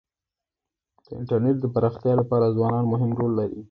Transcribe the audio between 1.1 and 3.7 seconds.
انټرنېټ د پراختیا لپاره ځوانان مهم رول لري.